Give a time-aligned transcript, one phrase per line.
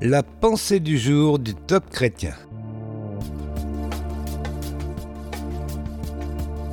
[0.00, 2.34] La pensée du jour du top chrétien.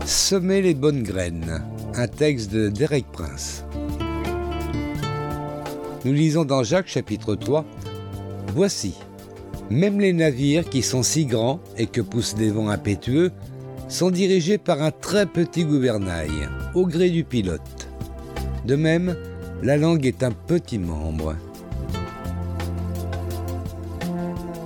[0.06, 1.64] Semer les bonnes graines.
[1.96, 3.66] Un texte de Derek Prince.
[6.06, 7.66] Nous lisons dans Jacques chapitre 3.
[8.54, 8.94] Voici,
[9.72, 13.32] même les navires qui sont si grands et que poussent des vents impétueux
[13.88, 16.30] sont dirigés par un très petit gouvernail,
[16.76, 17.88] au gré du pilote.
[18.66, 19.16] De même,
[19.64, 21.36] la langue est un petit membre.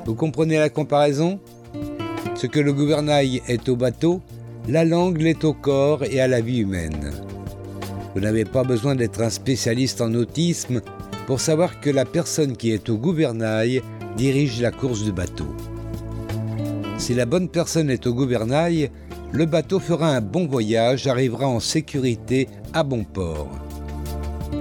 [0.10, 1.40] Vous comprenez la comparaison?
[2.34, 4.22] Ce que le gouvernail est au bateau,
[4.68, 7.12] la langue l'est au corps et à la vie humaine.
[8.16, 10.82] Vous n'avez pas besoin d'être un spécialiste en autisme
[11.28, 13.84] pour savoir que la personne qui est au gouvernail
[14.18, 15.56] dirige la course du bateau.
[16.98, 18.90] Si la bonne personne est au gouvernail,
[19.32, 23.52] le bateau fera un bon voyage, arrivera en sécurité à bon port.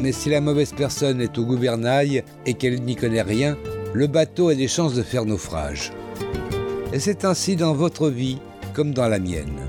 [0.03, 3.57] Mais si la mauvaise personne est au gouvernail et qu'elle n'y connaît rien,
[3.95, 5.93] le bateau a des chances de faire naufrage.
[6.93, 8.39] Et c'est ainsi dans votre vie
[8.75, 9.61] comme dans la mienne.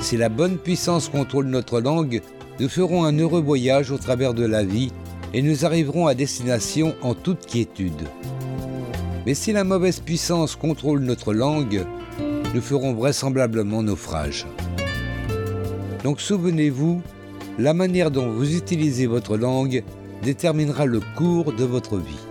[0.00, 2.20] Si la bonne puissance contrôle notre langue,
[2.58, 4.92] nous ferons un heureux voyage au travers de la vie
[5.32, 8.08] et nous arriverons à destination en toute quiétude.
[9.26, 11.84] Mais si la mauvaise puissance contrôle notre langue,
[12.54, 14.46] nous ferons vraisemblablement naufrage.
[16.02, 17.02] Donc souvenez-vous,
[17.58, 19.84] la manière dont vous utilisez votre langue
[20.22, 22.29] déterminera le cours de votre vie.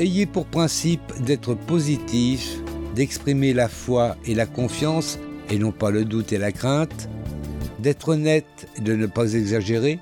[0.00, 2.60] Ayez pour principe d'être positif,
[2.94, 5.18] d'exprimer la foi et la confiance
[5.50, 7.08] et non pas le doute et la crainte,
[7.80, 9.98] d'être honnête et de ne pas exagérer,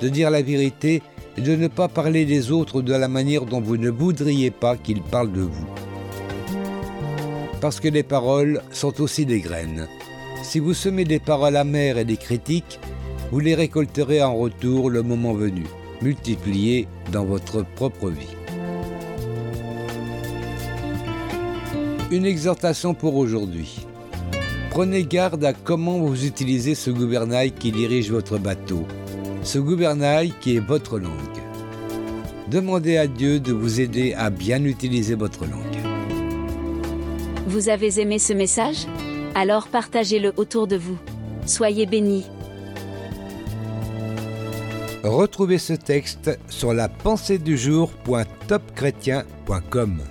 [0.00, 1.02] de dire la vérité
[1.36, 4.78] et de ne pas parler des autres de la manière dont vous ne voudriez pas
[4.78, 5.66] qu'ils parlent de vous.
[7.60, 9.88] Parce que les paroles sont aussi des graines.
[10.42, 12.80] Si vous semez des paroles amères et des critiques,
[13.30, 15.64] vous les récolterez en retour le moment venu,
[16.00, 18.45] multipliées dans votre propre vie.
[22.12, 23.84] Une exhortation pour aujourd'hui.
[24.70, 28.86] Prenez garde à comment vous utilisez ce gouvernail qui dirige votre bateau,
[29.42, 31.10] ce gouvernail qui est votre langue.
[32.48, 35.64] Demandez à Dieu de vous aider à bien utiliser votre langue.
[37.48, 38.86] Vous avez aimé ce message?
[39.34, 40.98] Alors partagez-le autour de vous.
[41.44, 42.26] Soyez bénis.
[45.02, 50.02] Retrouvez ce texte sur la pensée du jour.topchrétien.com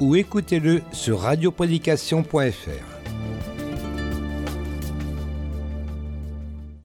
[0.00, 3.05] ou écoutez-le sur radioprédication.fr.